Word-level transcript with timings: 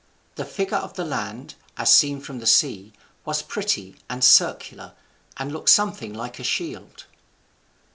The 0.33 0.45
figure 0.45 0.77
of 0.77 0.95
the 0.95 1.05
land, 1.05 1.53
as 1.77 1.93
seen 1.95 2.21
from 2.21 2.39
the 2.39 2.47
sea, 2.47 2.91
was 3.23 3.43
pretty 3.43 3.97
and 4.09 4.23
circular, 4.23 4.93
and 5.37 5.51
looked 5.51 5.69
something 5.69 6.11
like 6.11 6.39
a 6.39 6.43
shield. 6.43 7.05